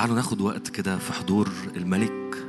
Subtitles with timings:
[0.00, 2.46] تعالوا ناخد وقت كده في حضور الملك.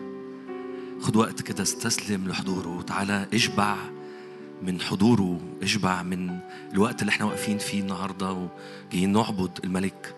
[1.01, 2.81] خد وقت كده استسلم لحضوره.
[2.81, 3.75] تعالى اشبع
[4.61, 6.39] من حضوره اشبع من
[6.73, 8.49] الوقت اللي إحنا واقفين فيه النهارده
[8.89, 10.15] وجايين نعبد الملك.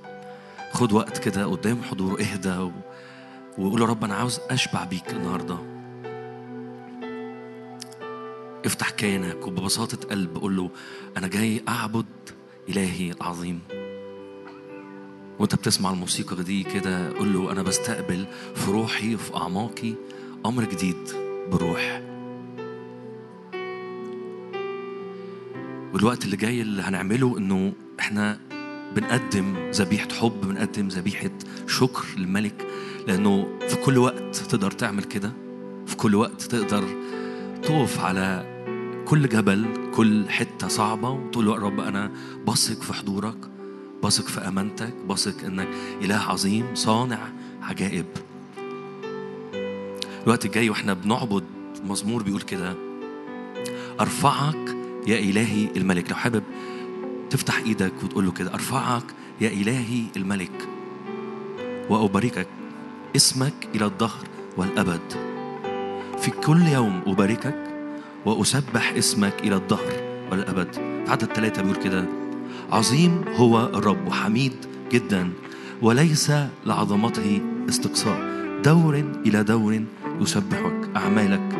[0.73, 2.71] خد وقت كده قدام حضوره اهدى.
[3.57, 5.57] وقول يا رب أنا عاوز أشبع بيك النهارده.
[8.65, 10.71] افتح كيانك وببساطة قلب قول له
[11.17, 12.05] أنا جاي أعبد
[12.69, 13.59] إلهي العظيم.
[15.43, 18.25] وأنت بتسمع الموسيقى دي كده قول له أنا بستقبل
[18.55, 19.93] في روحي وفي أعماقي
[20.45, 20.97] أمر جديد
[21.51, 22.01] بالروح.
[25.93, 28.39] والوقت اللي جاي اللي هنعمله إنه إحنا
[28.95, 31.31] بنقدم ذبيحة حب بنقدم ذبيحة
[31.67, 32.67] شكر للملك
[33.07, 35.31] لأنه في كل وقت تقدر تعمل كده
[35.85, 36.83] في كل وقت تقدر
[37.63, 38.45] تقف على
[39.05, 39.65] كل جبل
[39.95, 42.11] كل حتة صعبة وتقول يا رب أنا
[42.47, 43.52] بثق في حضورك.
[44.03, 45.67] بثق في أمانتك بثق إنك
[46.01, 47.19] إله عظيم صانع
[47.61, 48.05] عجائب.
[50.23, 51.43] الوقت الجاي وإحنا بنعبد
[51.85, 52.73] مزمور بيقول كده
[53.99, 54.75] أرفعك
[55.07, 56.09] يا إلهي الملك.
[56.09, 56.43] لو حابب
[57.29, 59.03] تفتح إيدك وتقول له كده أرفعك
[59.41, 60.67] يا إلهي الملك
[61.89, 62.47] وأباركك
[63.15, 65.13] اسمك إلى الدهر والأبد.
[66.19, 67.63] في كل يوم أباركك
[68.25, 70.73] وأسبح اسمك إلى الدهر والأبد.
[70.73, 72.22] في عدد ثلاثة بيقول كده
[72.73, 74.53] عظيم هو الرب وحميد
[74.91, 75.29] جدا
[75.81, 76.31] وليس
[76.65, 78.19] لعظمته استقصاء.
[78.65, 79.83] دور إلى دور
[80.21, 81.59] يسبحك أعمالك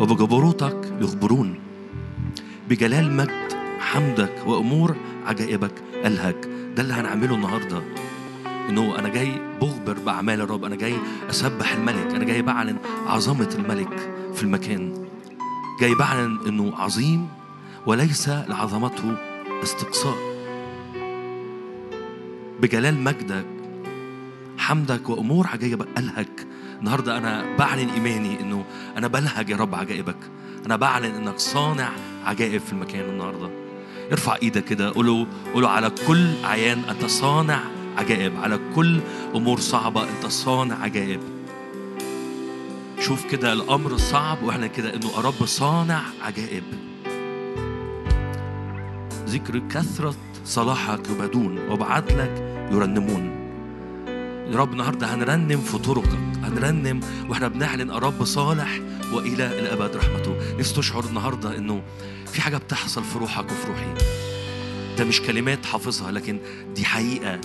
[0.00, 1.58] وبجبروتك يخبرون.
[2.68, 5.72] بجلال مجد حمدك وأمور عجائبك
[6.04, 6.36] ألهج
[6.76, 7.82] ده اللي هنعمله النهارده.
[8.68, 10.94] إنه أنا جاي بخبر بأعمال الرب أنا جاي
[11.30, 15.06] أسبح الملك أنا جاي بعلن عظمة الملك في المكان.
[15.80, 17.28] جاي بعلن إنه عظيم
[17.86, 19.16] وليس لعظمته
[19.62, 20.37] استقصاء.
[22.60, 23.46] بجلال مجدك
[24.58, 26.28] حمدك وامور عجائبك الهج
[26.80, 28.64] النهارده أنا بعلن إيماني إنه
[28.96, 30.16] أنا بلهج يا رب عجائبك.
[30.66, 31.90] أنا بعلن إنك صانع
[32.24, 33.50] عجائب في المكان النهارده.
[34.12, 37.60] ارفع إيدك كده قوله قوله على كل عيان أنت صانع
[37.96, 38.32] عجائب.
[38.36, 39.00] على كل
[39.34, 41.20] أمور صعبة أنت صانع عجائب.
[43.00, 46.64] شوف كده الأمر صعب وإحنا كده إنه يا رب صانع عجائب.
[49.26, 53.38] ذكر كثرة صلاحك يبادون وبعدلك يرنمون.
[54.52, 58.80] يا رب النهارده هنرنم في طرقك هنرنم وإحنا بنعلن رب صالح
[59.12, 60.36] وإلى الأبد رحمته.
[60.58, 61.82] نفسي تشعر النهارده إنه
[62.32, 63.94] في حاجة بتحصل في روحك وفي روحي.
[64.98, 66.38] ده مش كلمات حافظها لكن
[66.74, 67.40] دي حقيقة.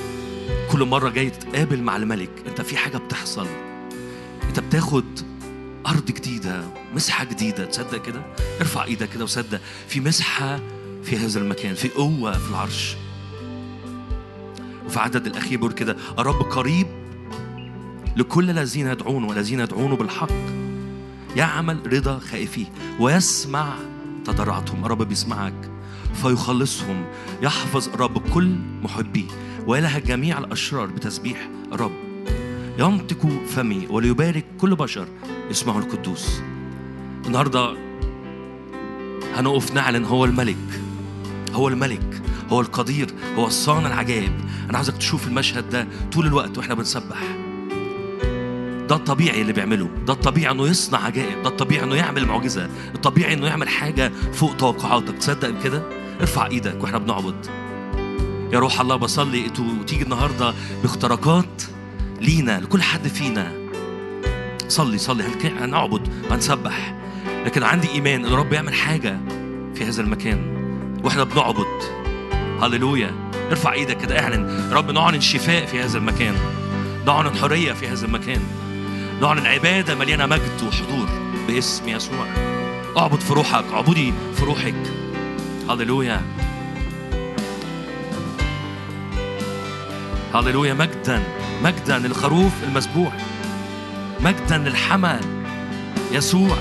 [0.71, 3.47] كل مرة جاي تتقابل مع الملك أنت في حاجة بتحصل.
[4.43, 5.05] أنت بتاخد
[5.87, 6.63] أرض جديدة
[6.95, 8.21] مسحة جديدة تصدق كده؟
[8.61, 9.61] ارفع إيدك كده وصدق.
[9.87, 10.59] في مسحة
[11.03, 12.95] في هذا المكان في قوة في العرش.
[14.85, 16.87] وفي عدد الأخير بيقول كده الرب قريب
[18.17, 20.31] لكل الذين يدعون والذين يدعونه بالحق
[21.35, 22.65] يعمل رضا خائفيه
[22.99, 23.73] ويسمع
[24.25, 25.71] تضرعتهم الرب بيسمعك
[26.13, 27.05] فيخلصهم
[27.41, 29.27] يحفظ الرب كل محبيه
[29.67, 31.91] ويلهى جميع الأشرار بتسبيح الرب.
[32.79, 35.07] ينطق فمي وليبارك كل بشر
[35.51, 36.41] اسمه القدوس.
[37.25, 37.77] النهارده
[39.35, 40.81] هنقف نعلن هو الملك
[41.53, 42.21] هو الملك.
[42.53, 44.33] هو القدير هو الصانع العجائب.
[44.69, 47.17] أنا عايزك تشوف المشهد ده طول الوقت وإحنا بنسبح.
[48.89, 49.89] ده الطبيعي اللي بيعمله.
[50.07, 51.43] ده الطبيعي إنه يصنع عجائب.
[51.43, 52.69] ده الطبيعي إنه يعمل معجزة.
[52.95, 55.17] الطبيعي إنه يعمل حاجة فوق توقعاتك.
[55.17, 55.83] تصدق بكده؟
[56.21, 57.45] ارفع إيدك وإحنا بنعبد.
[58.53, 59.49] يا روح الله بصلي.
[59.87, 61.63] تيجي النهارده باختراقات
[62.21, 63.51] لينا لكل حد فينا.
[64.67, 65.23] صلي صلي.
[65.43, 66.95] هنعبد هنسبح.
[67.45, 69.19] لكن عندي إيمان إن الرب يعمل حاجة
[69.75, 70.53] في هذا المكان.
[71.03, 72.02] وإحنا بنعبد.
[72.61, 73.11] هللويا.
[73.51, 74.69] ارفع إيدك كده اعلن.
[74.71, 76.35] رب نعلن شفاء في هذا المكان.
[77.07, 78.41] نعلن حرية في هذا المكان.
[79.21, 81.07] نعلن عبادة مليانة مجد وحضور
[81.47, 82.27] باسم يسوع.
[82.97, 84.75] اعبد في روحك اعبدي في روحك
[85.69, 86.21] هللويا.
[90.33, 90.73] هللويا.
[90.73, 91.23] مجدا
[91.63, 93.17] مجدا للخروف المذبوح
[94.19, 95.19] مجدا للحمل.
[96.11, 96.57] يسوع.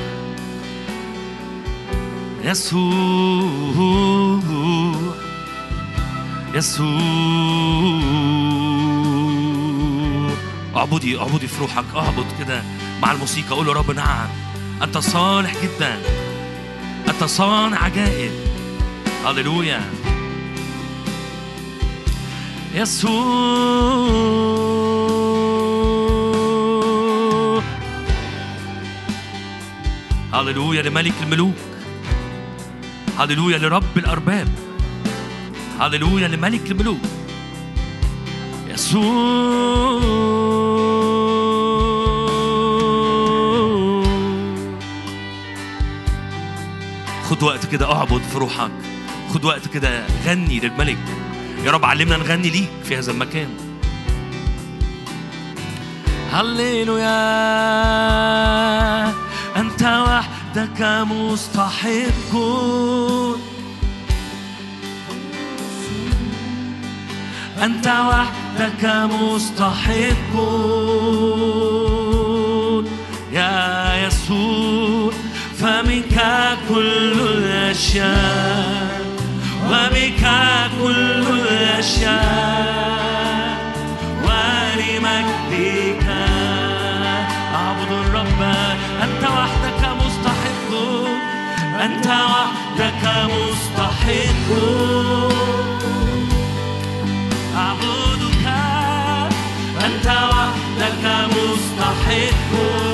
[2.45, 3.53] يسوع.
[6.55, 6.87] يسوع.
[10.77, 12.63] اعبدي اعبدي في روحك اعبد كده
[13.03, 13.49] مع الموسيقى.
[13.49, 14.29] قول رب نعم.
[14.83, 16.03] أنت صالح جدا.
[17.09, 18.33] أنت صانع عجائب
[19.27, 19.81] هللويا.
[22.75, 23.13] يسوع.
[30.33, 31.55] هللويا لملك الملوك.
[33.19, 34.72] هللويا لرب الأرباب.
[35.81, 37.01] هللويا لملك الملوك
[38.69, 40.03] يسوع
[47.31, 48.71] خد وقت كده اعبد في روحك.
[49.35, 50.99] خد وقت كده غني للملك.
[51.65, 53.49] يا رب علمنا نغني ليك في هذا المكان.
[56.33, 57.13] هللويا.
[59.57, 62.33] أنت وحدك مستحق.
[67.63, 70.35] أنت وحدك مستحق.
[73.33, 75.13] يا يسوع
[75.59, 76.17] فمنك
[76.69, 79.03] كل الأشياء
[79.71, 80.25] وبك
[80.83, 82.73] كل الأشياء.
[84.25, 86.07] ولمجدك
[87.55, 88.43] أعبد الرب
[89.03, 90.71] أنت وحدك مستحق.
[91.85, 94.49] أنت وحدك مستحق.
[102.13, 102.92] it.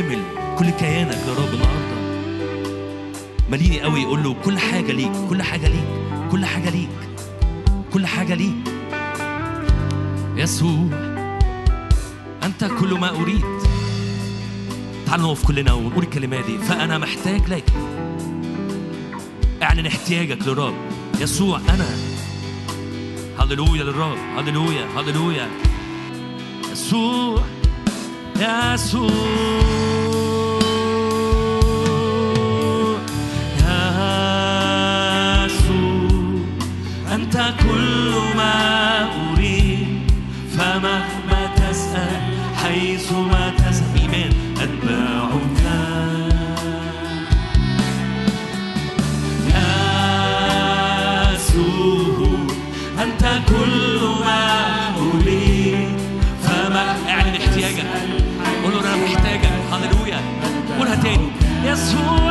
[0.00, 2.00] بالكامل كل كيانك لرب النهارده.
[3.50, 5.88] مليني قوي يقول له كل حاجة ليك كل حاجة ليك
[6.30, 6.88] كل حاجة ليك
[7.92, 8.54] كل حاجة ليك.
[10.36, 10.88] يسوع
[12.42, 13.44] أنت كل ما أريد.
[15.06, 16.58] تعالوا نقف كلنا ونقول الكلمات دي.
[16.58, 17.64] فأنا محتاج لك.
[19.62, 20.74] اعلن احتياجك للرب.
[21.20, 21.88] يسوع أنا.
[23.38, 24.18] هللويا للرب.
[24.36, 25.48] هللويا هللويا.
[26.72, 27.42] يسوع
[28.40, 29.89] يسوع.
[37.70, 38.54] كل ما
[39.32, 40.12] أريد
[40.58, 42.20] فمهما تسأل
[42.62, 45.60] حيثما تسأل إيمان أتبعك
[51.34, 52.38] يسوع
[53.02, 54.42] أنت كل ما
[54.98, 55.88] أريد
[56.42, 57.86] فما اعلن احتياجك.
[58.64, 59.50] قول أنا محتاجك.
[59.72, 60.20] هللويا.
[60.78, 61.28] قولها تاني.
[61.64, 62.29] يسوع.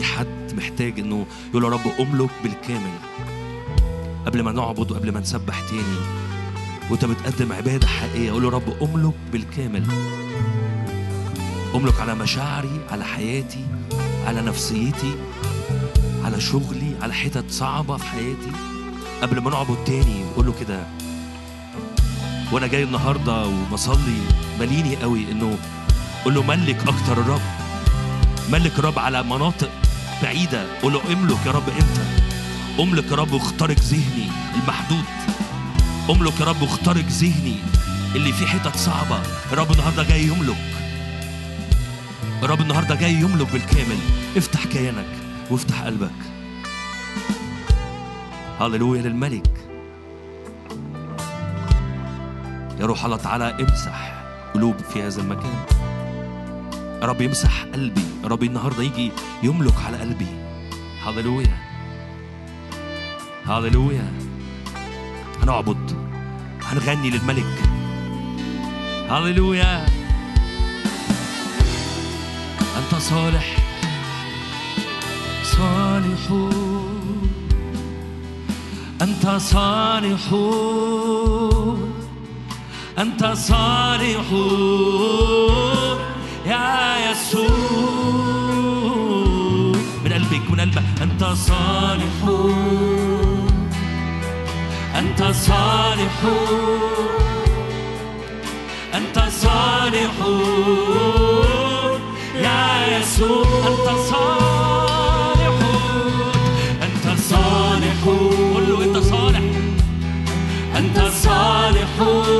[0.00, 2.90] في حد محتاج إنه يقول يا رب أملك بالكامل.
[4.26, 6.00] قبل ما نعبد وقبل ما نسبح تاني
[6.90, 9.86] وأنت بتقدم عبادة حقيقية قول له رب أملك بالكامل.
[11.74, 13.66] أملك على مشاعري على حياتي
[14.26, 15.14] على نفسيتي
[16.24, 18.52] على شغلي على حتت صعبة في حياتي.
[19.22, 20.86] قبل ما نعبد تاني قول له كده
[22.52, 24.20] وأنا جاي النهارده وبصلي
[24.58, 25.58] ماليني قوي إنه
[26.24, 27.42] قول له ملك أكتر الرب.
[28.52, 29.70] ملك الرب على مناطق
[30.22, 30.80] بعيدة.
[30.82, 31.98] قول له املك يا رب انت
[32.80, 35.04] املك يا رب واخترق ذهني المحدود.
[36.10, 37.56] املك يا رب واخترق ذهني
[38.14, 39.20] اللي فيه حتت صعبة.
[39.52, 40.56] الرب النهارده جاي يملك.
[42.42, 43.98] الرب النهارده جاي يملك بالكامل.
[44.36, 45.06] افتح كيانك
[45.50, 46.10] وافتح قلبك.
[48.60, 49.50] هللويا للملك.
[52.80, 54.22] يا روح الله تعالى امسح
[54.54, 55.54] قلوب في هذا المكان.
[55.54, 55.99] يا
[57.02, 60.26] رب يمسح قلبي رب النهارده يجي يملك على قلبي.
[61.04, 61.58] هللويا.
[63.46, 64.12] هللويا.
[65.42, 65.96] هنعبد
[66.62, 67.62] هنغني للملك.
[69.10, 69.86] هللويا.
[72.76, 73.56] أنت صالح.
[75.42, 76.50] صالح.
[79.02, 80.32] أنت صالح.
[82.98, 84.30] أنت صالح.
[86.46, 87.48] يا يسوع.
[90.04, 90.82] من قلبك من قلبك.
[91.02, 92.16] أنت صالح.
[94.98, 96.16] أنت صالح.
[98.94, 100.14] أنت صالح.
[102.34, 103.44] يا يسوع.
[103.68, 105.56] أنت صالح.
[106.82, 108.04] أنت صالح.
[108.54, 109.44] قل أنت صالح.
[110.76, 112.39] أنت صالح.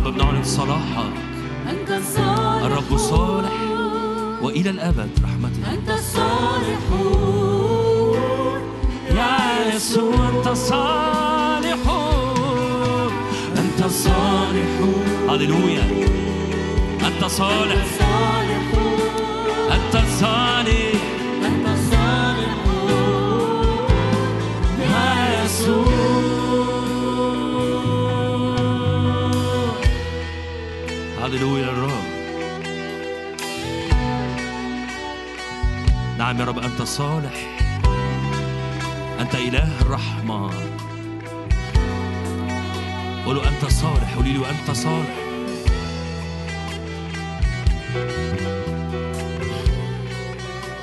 [0.00, 1.12] نعم يا رب بنعلن صلاحك.
[1.70, 2.64] أنت صالح.
[2.64, 3.52] الرب صالح.
[4.42, 6.78] وإلى الأبد رحمته أنت صالح.
[9.10, 11.78] يا يسوع أنت صالح.
[13.56, 14.70] أنت صالح.
[15.28, 16.06] هللويا.
[17.06, 17.86] أنت صالح.
[31.40, 32.04] هللويا الرب
[36.18, 37.58] نعم يا رب أنت صالح.
[39.20, 40.50] أنت إله الرحمة
[43.26, 45.16] قولوا أنت صالح قولي له أنت صالح.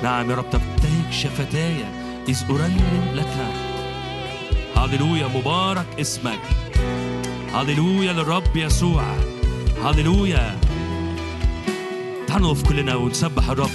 [0.02, 1.84] نعم يا رب تبتهج شفتاي
[2.28, 3.36] إذ أرنم لك.
[4.76, 6.40] هللويا مبارك اسمك.
[7.54, 9.17] هللويا للرب يسوع.
[9.88, 10.60] هللويا.
[12.26, 13.70] تعالوا نقف كلنا ونسبح الرب.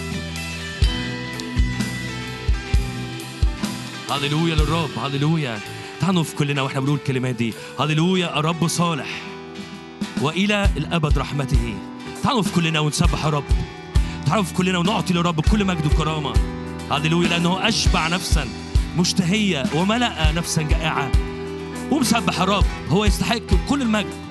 [4.12, 5.60] هللويا للرب هللويا.
[6.02, 7.54] تعالوا نقف كلنا وإحنا بنقول الكلمات دي.
[7.80, 9.08] هللويا الرب صالح.
[10.22, 11.76] وإلى الأبد رحمته.
[12.24, 13.44] تعالوا نقف كلنا ونسبح الرب.
[14.26, 16.34] تعالوا نقف كلنا ونعطي للرب كل مجد وكرامة.
[16.92, 18.48] هللويا لأنه أشبع نفسا
[18.98, 21.12] مشتهية وملأ نفسا جائعه
[21.92, 24.23] ومسبح الرب هو يستحق كل المجد.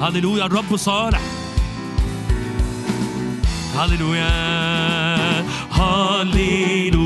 [0.00, 1.20] هللويا الرب صالح.
[3.74, 6.97] هللويا هللويا.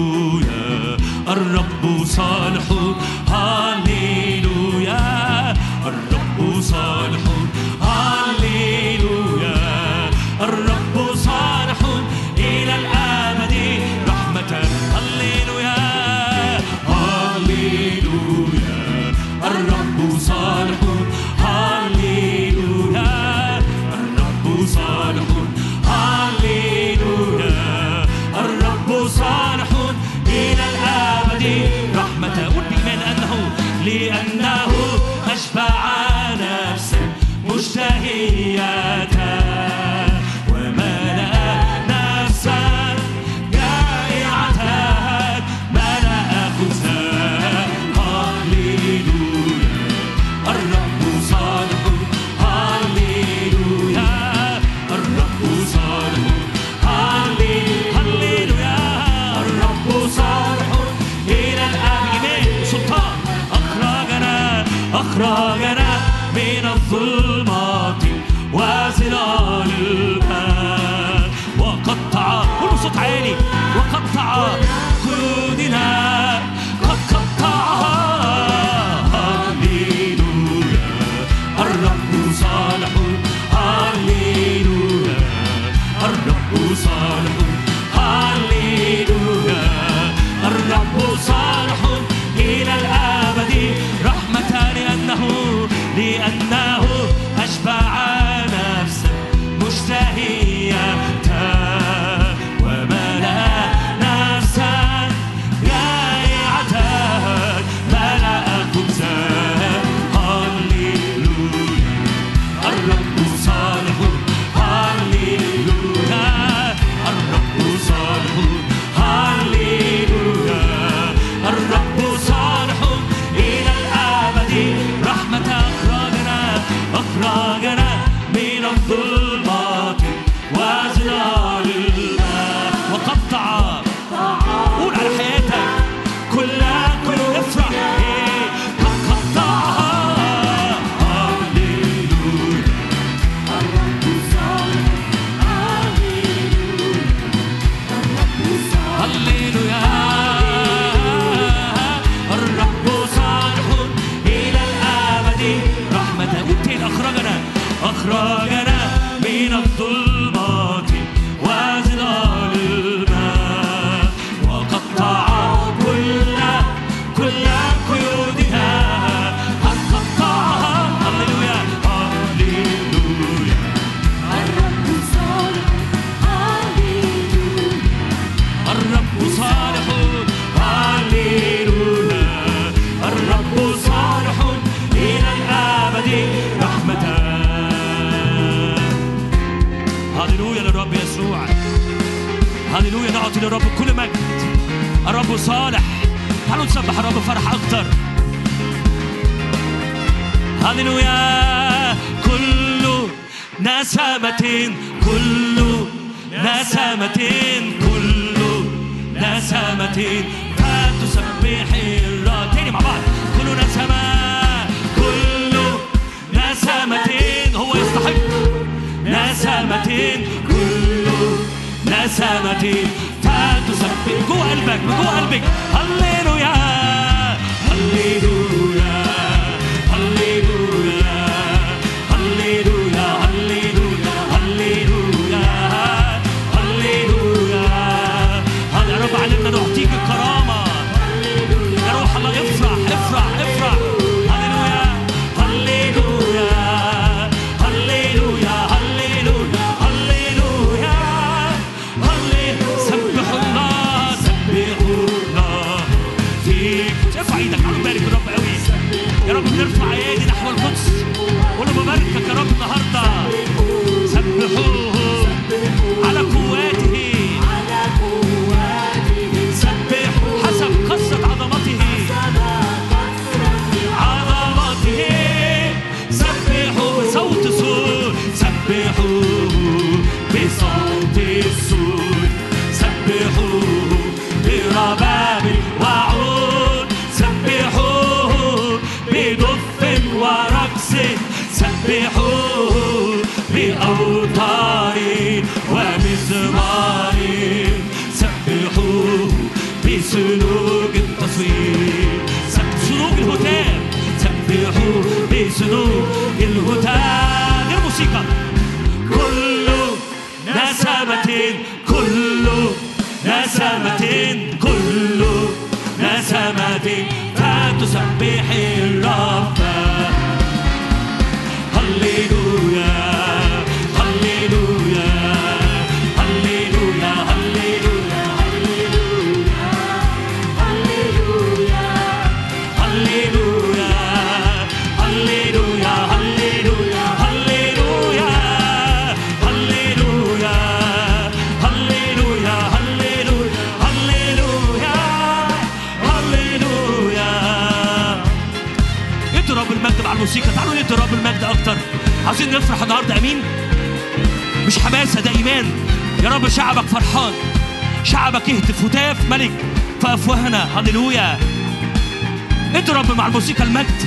[363.42, 364.02] موسيقى المجد.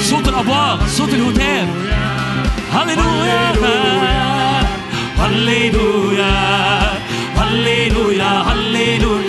[0.00, 1.68] صوت الأبواق صوت الهتاف
[2.72, 3.52] هللويا
[5.18, 6.32] هللويا
[7.36, 9.25] هللويا هللويا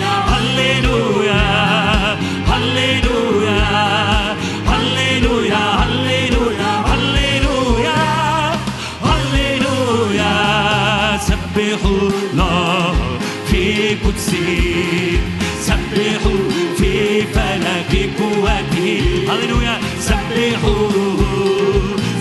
[15.68, 16.42] سبحوا
[16.78, 19.78] في فلك قوته هللويا.
[20.00, 20.88] سبحوا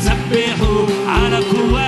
[0.01, 1.86] سبحوا على قوته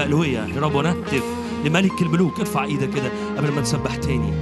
[0.00, 1.22] بألوية يا رب ونهتف
[1.64, 4.32] لملك الملوك ارفع إيدك كده قبل ما نسبح تاني.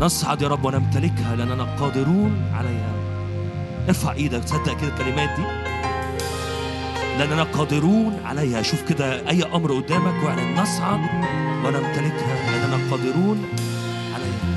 [0.00, 2.92] نصعد يا رب ونمتلكها لأننا قادرون عليها.
[3.88, 5.42] ارفع إيدك تصدق كده الكلمات دي؟
[7.18, 8.62] لأننا قادرون عليها.
[8.62, 11.00] شوف كده أي أمر قدامك واعلن نصعد
[11.64, 13.44] ونمتلكها لأننا قادرون
[14.14, 14.48] عليها.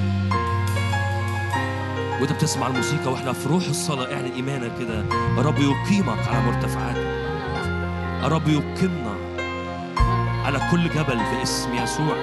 [2.21, 5.05] وأنت بتسمع الموسيقى وإحنا في روح الصلاة اعلن إيمانك كده.
[5.37, 7.20] الرب يقيمك على مرتفعات
[8.23, 9.15] الرب يقيمنا
[10.45, 12.15] على كل جبل باسم يسوع.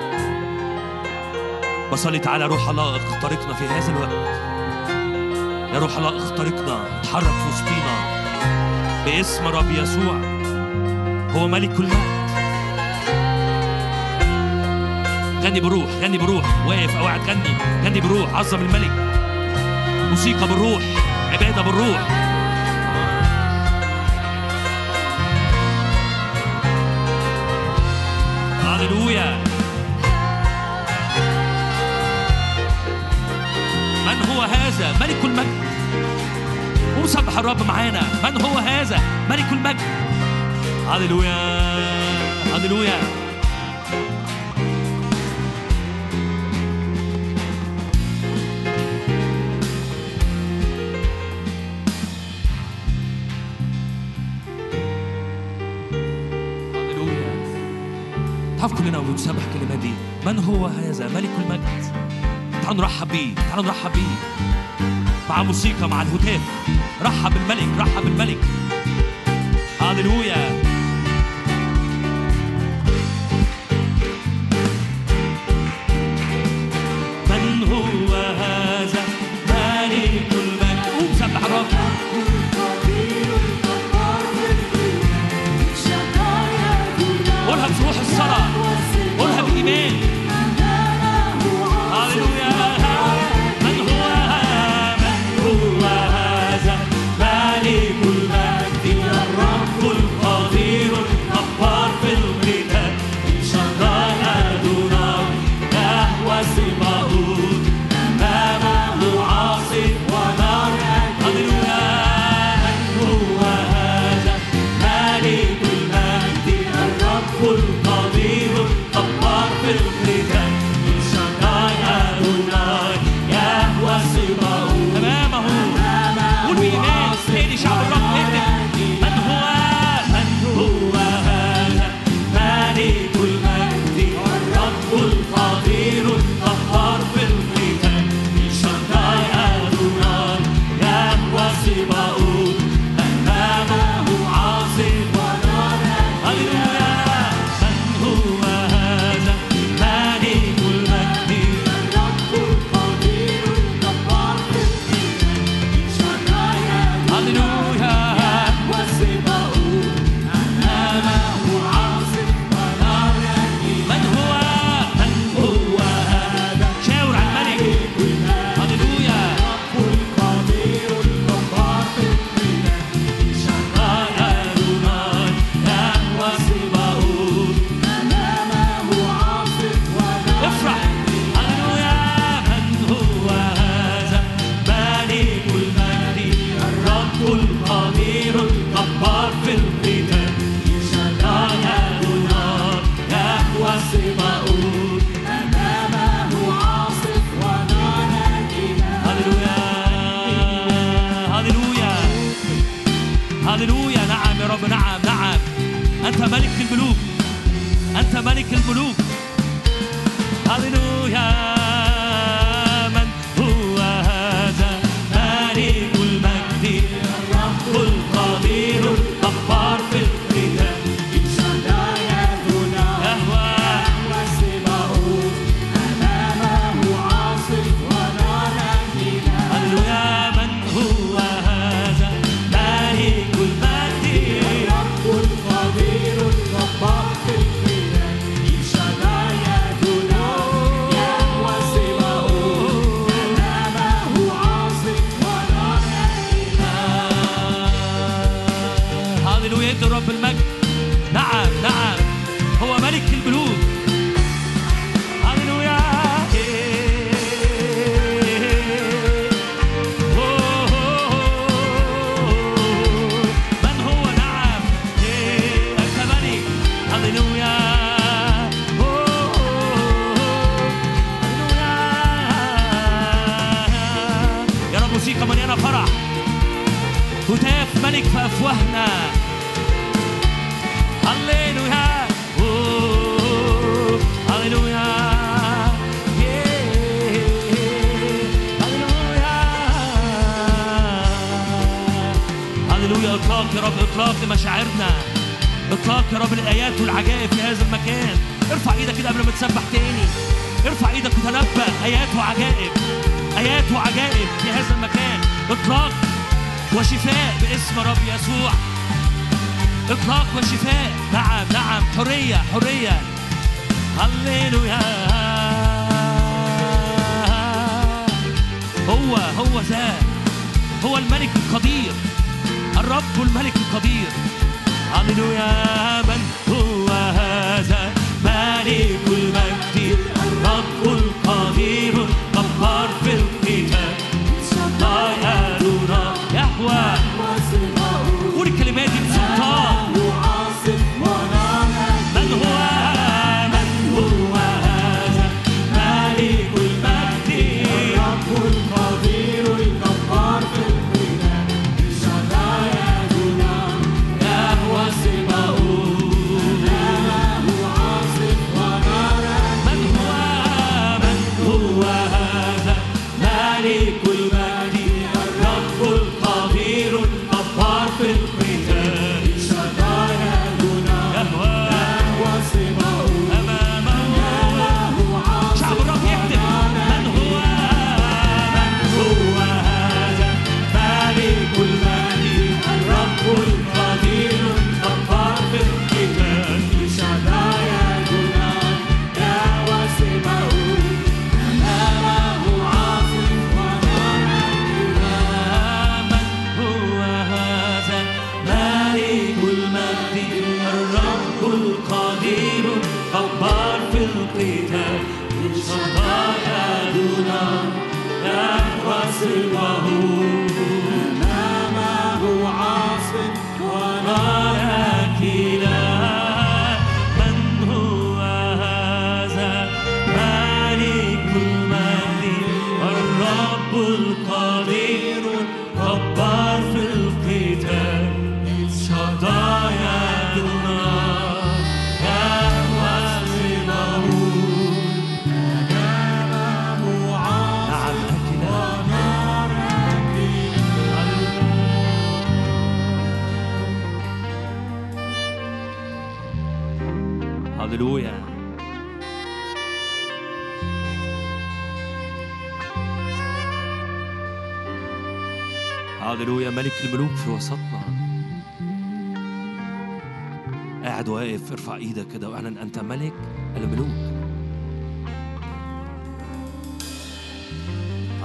[1.92, 4.28] بصلي تعالى روح الله اخترقنا في هذا الوقت.
[5.74, 7.94] يا روح الله اخترقنا اتحرك في وسطينا
[9.04, 10.14] باسم رب يسوع.
[11.34, 12.18] هو ملك كل مجد
[15.44, 16.66] غني بروح غني بروح.
[16.66, 17.56] واقف قاعد غني.
[17.84, 18.92] غني بروح عظم الملك.
[20.10, 20.82] موسيقى بالروح
[21.32, 22.27] عبادة بالروح.
[28.78, 29.38] هللويا
[34.06, 35.58] من هو هذا؟ ملك المجد.
[37.02, 38.02] وسبح الرب معانا.
[38.24, 39.00] من هو هذا؟
[39.30, 39.80] ملك المجد.
[40.88, 41.36] هللويا
[42.54, 42.98] هللويا
[59.18, 59.90] ونسبح الكلمات دي
[60.26, 61.92] من هو هذا؟ ملك المجد.
[62.62, 63.34] تعالوا نرحب بيه.
[63.34, 64.46] تعالوا نرحب بيه.
[65.30, 66.40] مع موسيقى مع الهتاف.
[67.02, 68.38] رحب بالملك رحب بالملك
[69.80, 70.67] هللويا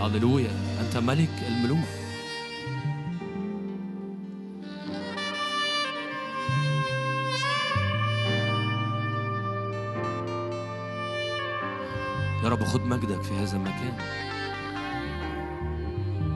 [0.03, 0.51] هللويا
[0.81, 1.87] أنت ملك الملوك.
[12.43, 13.93] يا رب خد مجدك في هذا المكان.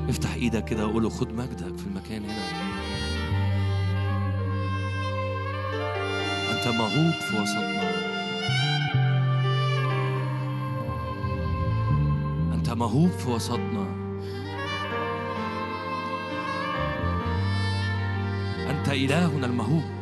[0.09, 2.47] افتح إيدك كده وقول له خد مجدك في المكان هنا.
[6.51, 8.06] أنت مهوب في وسطنا.
[12.77, 13.87] موهوب في وسطنا.
[18.69, 19.96] أنت إلهنا المهوب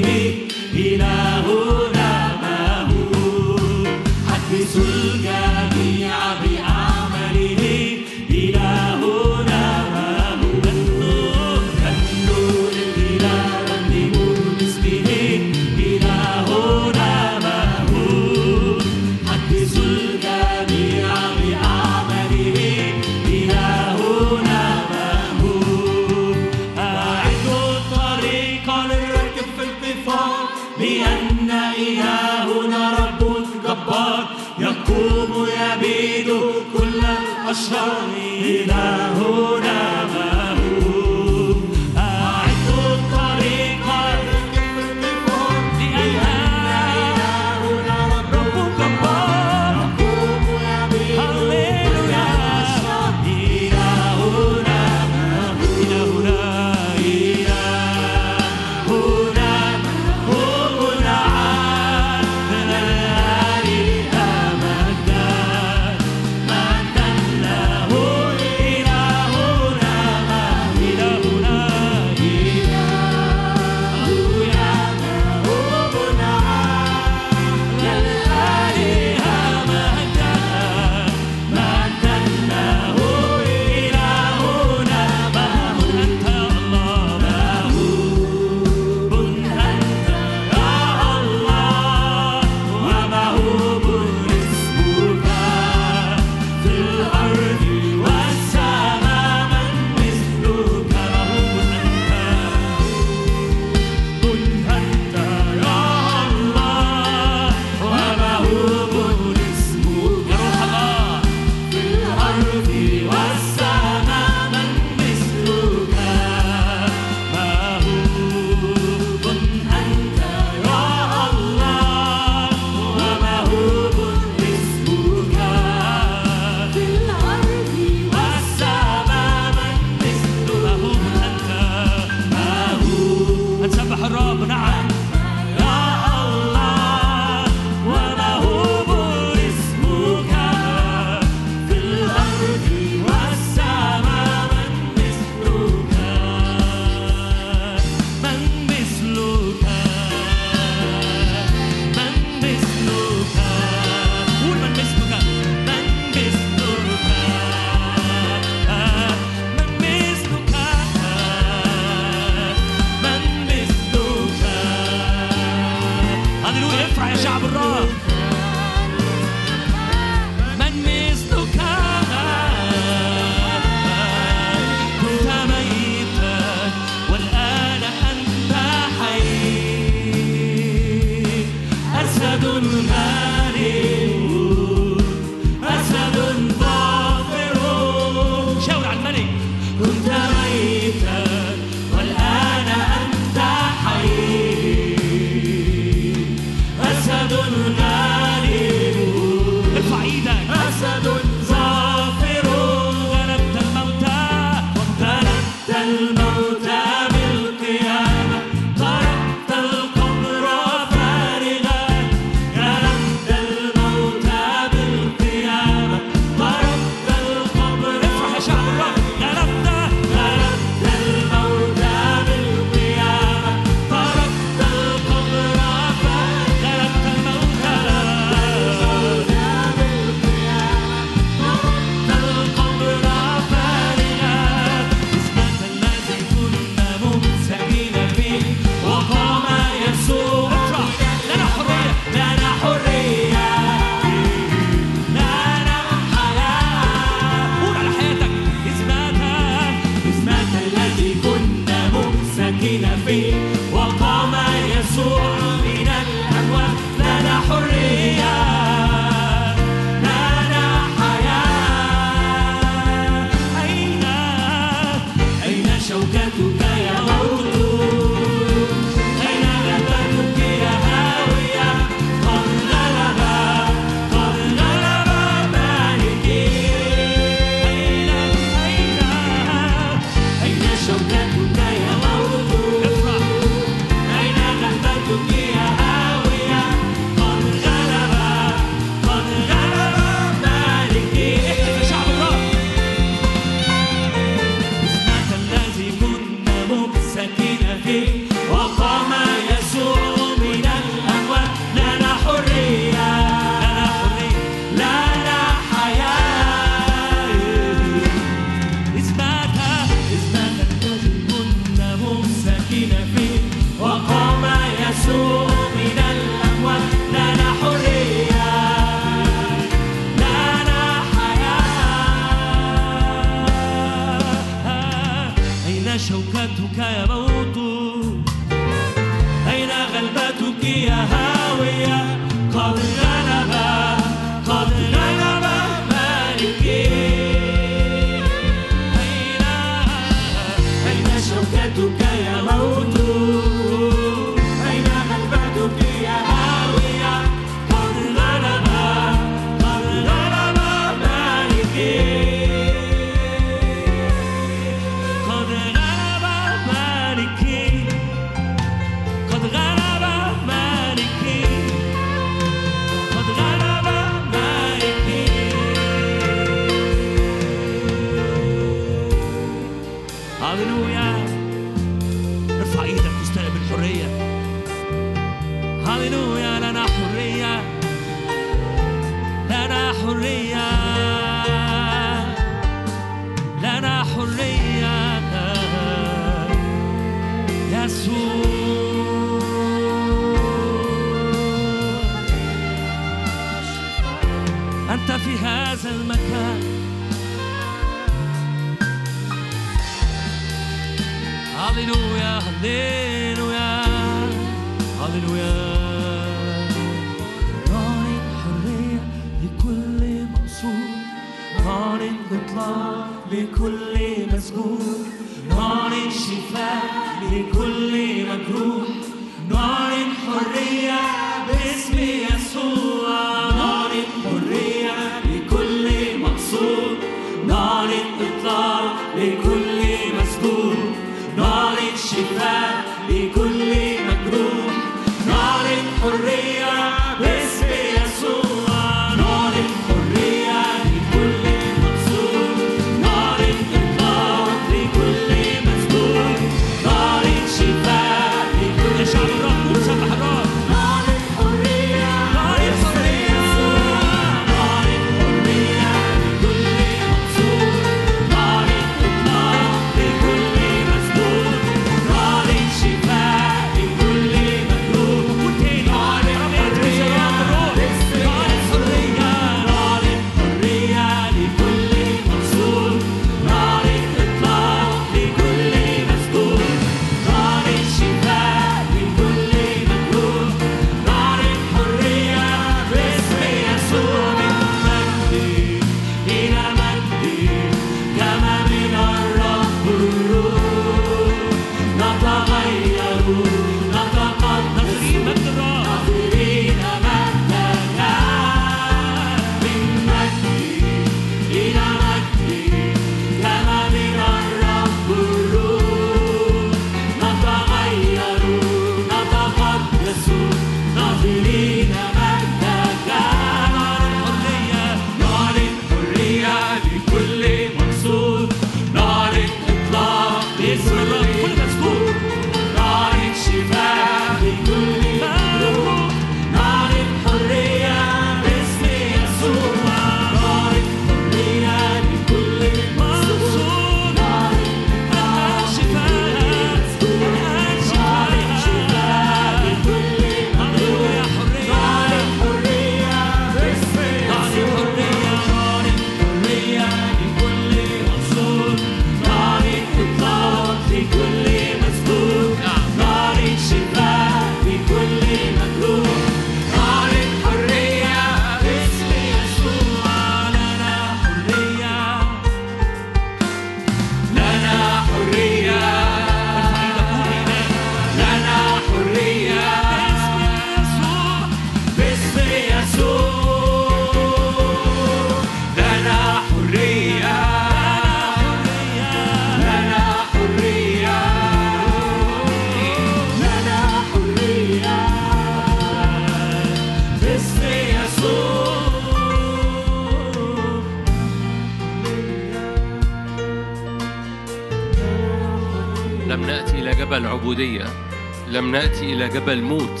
[598.72, 600.00] لم نأتي إلى جبل موت.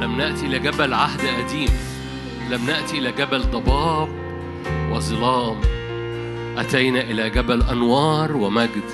[0.00, 1.68] لم نأتي إلى جبل عهد قديم.
[2.50, 4.08] لم نأتي إلى جبل ضباب
[4.92, 5.60] وظلام.
[6.58, 8.90] أتينا إلى جبل أنوار ومجد.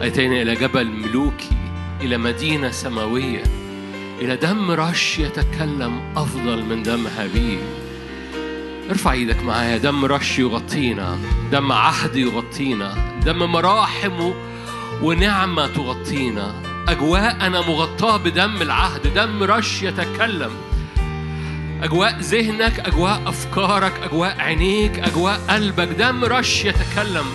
[0.00, 1.50] أتينا إلى جبل ملوكي
[2.00, 3.42] إلى مدينة سماوية.
[4.20, 7.60] إلى دم رش يتكلم أفضل من دم هابيل
[8.90, 11.18] ارفع إيدك معايا دم رش يغطينا
[11.52, 12.94] دم عهد يغطينا
[13.26, 14.32] دم مراحم
[15.02, 16.69] ونعمة تغطينا.
[16.90, 20.50] أجواء أنا مغطاة بدم العهد دم رش يتكلم.
[21.82, 27.26] أجواء ذهنك أجواء أفكارك أجواء عينيك أجواء قلبك دم رش يتكلم.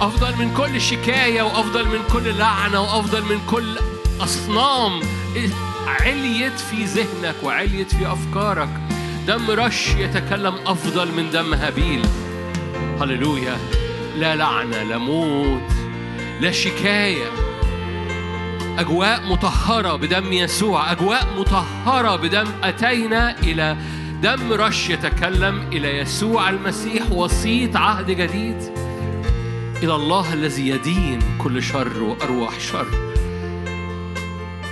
[0.00, 3.78] أفضل من كل شكاية وأفضل من كل لعنة وأفضل من كل
[4.20, 5.00] أصنام.
[5.86, 8.70] عليت في ذهنك وعليت في أفكارك.
[9.26, 12.06] دم رش يتكلم أفضل من دم هابيل.
[13.00, 13.56] هللويا.
[14.16, 15.70] لا لعنة لا موت
[16.40, 17.26] لا شكاية.
[18.78, 23.76] أجواء مطهرة بدم يسوع أجواء مطهرة بدم أتينا إلى
[24.22, 28.56] دم رش يتكلم إلى يسوع المسيح وسيط عهد جديد.
[29.82, 32.86] إلى الله الذي يدين كل شر وأرواح شر.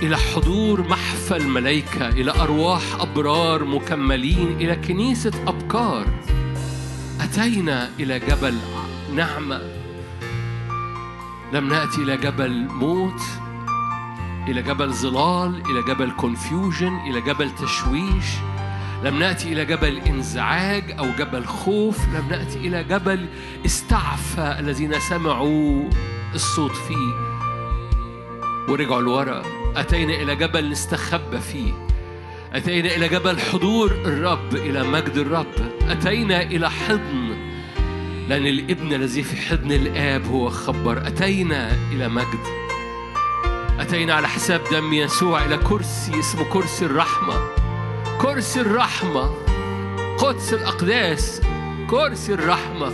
[0.01, 6.05] إلى حضور محفل ملائكة إلى أرواح أبرار مكملين إلى كنيسة أبكار.
[7.21, 8.55] أتينا إلى جبل
[9.15, 9.61] نعمة.
[11.53, 13.21] لم نأتي إلى جبل موت
[14.47, 18.25] إلى جبل ظلال إلى جبل كونفيوجن إلى جبل تشويش.
[19.03, 21.99] لم نأتي إلى جبل انزعاج أو جبل خوف.
[22.07, 23.27] لم نأتي إلى جبل
[23.65, 25.89] استعفى الذين سمعوا
[26.35, 27.13] الصوت فيه.
[28.69, 29.43] ورجعوا لورا.
[29.75, 31.73] أتينا إلى جبل نستخبى فيه.
[32.53, 35.71] أتينا إلى جبل حضور الرب إلى مجد الرب.
[35.89, 37.37] أتينا إلى حضن.
[38.29, 41.07] لأن الابن الذي في حضن الآب هو خبر.
[41.07, 42.66] أتينا إلى مجد
[43.79, 47.33] أتينا على حساب دم يسوع إلى كرسي اسمه كرسي الرحمة.
[48.21, 49.33] كرسي الرحمة.
[50.17, 51.41] قدس الأقداس.
[51.89, 52.91] كرسي الرحمة.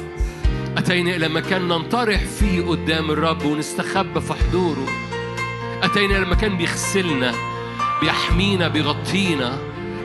[0.78, 4.88] أتينا إلى مكان ننطرح فيه قدام الرب ونستخبى في حضوره.
[5.84, 7.34] أتينا إلى مكان بيغسلنا
[8.02, 9.58] بيحمينا بيغطينا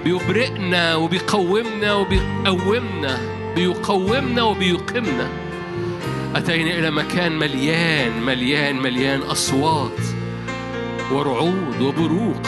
[0.05, 3.19] بيبرئنا وبيقومنا وبيقومنا
[3.57, 5.29] بيقومنا وبيقيمنا
[6.37, 10.18] أتينا إلى مكان مليان مليان مليان أصوات.
[11.13, 12.43] ورعود وبروق.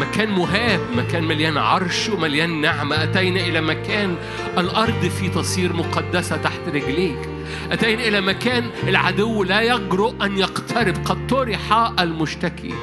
[0.00, 3.02] مكان مهاب مكان مليان عرش ومليان نعمة.
[3.02, 4.16] أتينا إلى مكان
[4.58, 7.28] الأرض فيه تصير مقدسة تحت رجليك.
[7.72, 10.94] أتينا إلى مكان العدو لا يجرؤ أن يقترب.
[11.04, 12.74] قد طرح المشتكي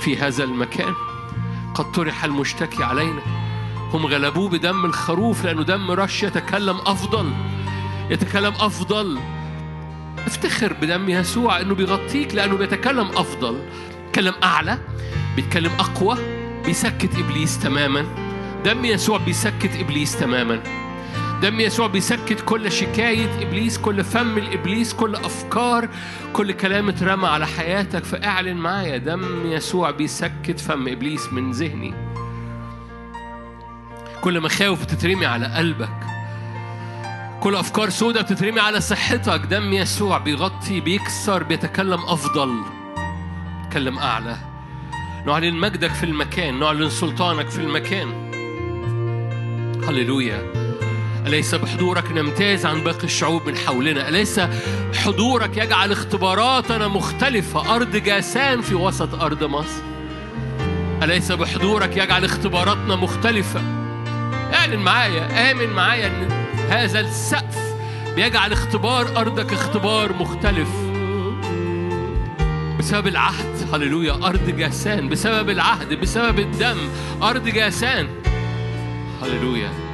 [0.00, 0.94] في هذا المكان.
[1.74, 3.22] قد طرح المشتكي علينا.
[3.92, 7.32] هم غلبوه بدم الخروف لأنه دم رش يتكلم أفضل.
[8.10, 9.18] يتكلم أفضل.
[10.26, 13.58] افتخر بدم يسوع إنه بيغطيك لأنه بيتكلم أفضل.
[14.10, 14.78] بيتكلم أعلى
[15.36, 16.18] بيتكلم أقوى
[16.64, 18.06] بيسكت إبليس تماما.
[18.64, 20.60] دم يسوع بيسكت إبليس تماما.
[21.42, 25.88] دم يسوع بيسكت كل شكاية إبليس كل فم الإبليس كل أفكار
[26.32, 28.04] كل كلام اترمى على حياتك.
[28.04, 31.94] فاعلن معايا دم يسوع بيسكت فم إبليس من ذهني.
[34.20, 36.06] كل مخاوف بتترمي على قلبك.
[37.40, 39.40] كل أفكار سودة بتترمي على صحتك.
[39.50, 42.79] دم يسوع بيغطي بيكسر بيتكلم أفضل.
[43.70, 44.36] بيتكلم أعلى.
[45.26, 48.30] نعلن مجدك في المكان نعلن سلطانك في المكان.
[49.88, 50.52] هللويا.
[51.26, 54.40] أليس بحضورك نمتاز عن باقي الشعوب من حولنا؟ أليس
[54.94, 59.82] حضورك يجعل اختباراتنا مختلفة؟ أرض جاسان في وسط أرض مصر.
[61.02, 63.60] أليس بحضورك يجعل اختباراتنا مختلفة؟
[64.54, 66.28] اعلن معايا آمن معايا أن
[66.70, 67.58] هذا السقف
[68.16, 70.89] بيجعل اختبار أرضك اختبار مختلف.
[72.90, 73.74] بسبب العهد.
[73.74, 74.12] هللويا.
[74.12, 76.76] أرض جاسان بسبب العهد بسبب الدم.
[77.22, 78.08] أرض جاسان.
[79.22, 79.89] هللويا.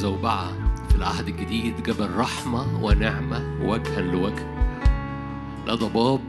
[0.00, 0.52] وزوبعة
[0.88, 4.46] في العهد الجديد جبل رحمة ونعمة وجها لوجه.
[5.66, 6.20] لا ضباب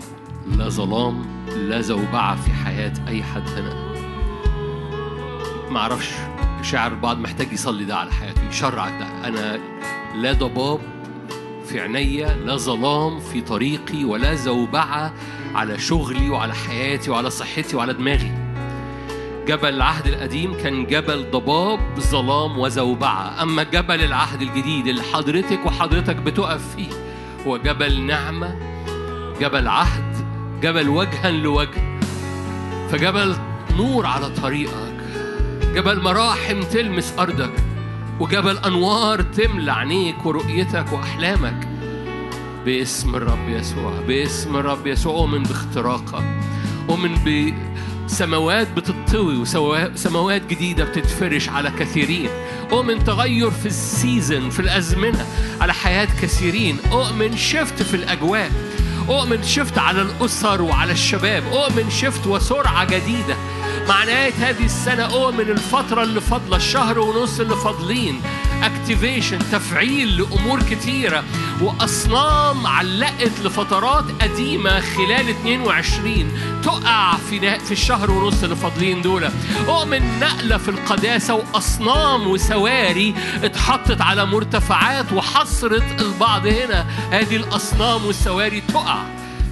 [0.47, 3.73] لا ظلام لا زوبعة في حياة أي حد هنا.
[5.69, 6.11] ما أعرفش
[6.61, 9.27] شاعر البعض محتاج يصلي ده على حياته يشرع ده.
[9.27, 9.59] أنا
[10.15, 10.79] لا ضباب
[11.65, 15.13] في عينيا لا ظلام في طريقي ولا زوبعة
[15.55, 18.40] على شغلي وعلى حياتي وعلى صحتي وعلى دماغي.
[19.51, 23.43] جبل العهد القديم كان جبل ضباب ظلام وزوبعة.
[23.43, 26.87] أما جبل العهد الجديد اللي حضرتك وحضرتك بتقف فيه
[27.47, 28.55] هو جبل نعمة
[29.41, 30.25] جبل عهد
[30.61, 31.99] جبل وجها لوجه.
[32.89, 33.35] فجبل
[33.77, 34.93] نور على طريقك
[35.75, 37.53] جبل مراحم تلمس أرضك
[38.19, 41.67] وجبل أنوار تملى عينيك ورؤيتك وأحلامك.
[42.65, 45.15] باسم الرب يسوع باسم الرب يسوع.
[45.15, 46.23] أؤمن باختراقك
[46.89, 47.15] أؤمن
[48.11, 52.29] بسماوات بتطوي وسماوات جديدة بتتفرش على كثيرين.
[52.71, 55.25] أؤمن تغير في ال season في الأزمنة
[55.61, 56.77] على حياة كثيرين.
[56.91, 58.51] أؤمن shift في الأجواء.
[59.09, 61.43] أؤمن shift على الأسر وعلى الشباب.
[61.53, 63.35] أؤمن shift وسرعة جديدة.
[63.87, 68.21] مع نهاية هذه السنة أؤمن الفترة اللي فاضلة الشهر ونص اللي فاضلين.
[68.63, 71.23] activation تفعيل لأمور كتيرة
[71.61, 76.31] وأصنام علقت لفترات قديمة خلال 22
[76.63, 79.29] تقع في في الشهر ونص اللي فاضلين دول.
[79.67, 86.85] اؤمن نقلة في القداسة وأصنام وسواري اتحطت على مرتفعات وحصرت البعض هنا.
[87.11, 89.03] هذه الأصنام والسواري تقع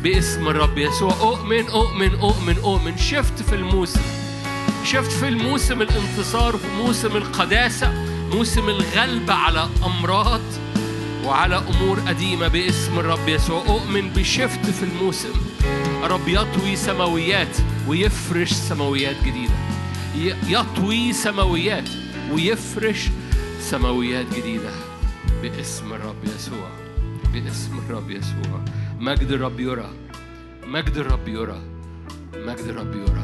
[0.03, 1.13] باسم الرب يسوع.
[1.21, 2.97] اؤمن اؤمن اؤمن اؤمن.
[2.97, 4.01] شفت في الموسم.
[4.85, 8.08] شفت في الموسم الانتصار في موسم القداسة.
[8.33, 10.41] موسم الغلبة على أمراض
[11.25, 13.65] وعلى أمور قديمة باسم الرب يسوع.
[13.67, 15.33] أؤمن بشفت في الموسم.
[16.03, 17.57] الرب يطوي سماويات
[17.87, 19.53] ويفرش سماويات جديدة.
[20.47, 21.89] يطوي سماويات
[22.33, 23.09] ويفرش
[23.59, 24.71] سماويات جديدة.
[25.41, 26.69] باسم الرب يسوع.
[27.33, 28.65] باسم الرب يسوع.
[28.99, 29.89] مجد الرب يرى.
[30.67, 31.61] مجد الرب يرى.
[32.35, 33.23] مجد الرب يرى.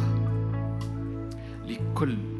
[1.68, 2.35] لكل